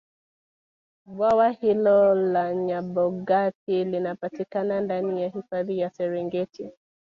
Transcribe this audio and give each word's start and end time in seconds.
bwawa 1.05 1.49
hilo 1.49 2.15
la 2.15 2.53
nyabogati 2.55 3.85
linapatikana 3.85 4.81
ndani 4.81 5.21
ya 5.21 5.29
hifadhi 5.29 5.79
ya 5.79 5.89
serengeti 5.89 6.69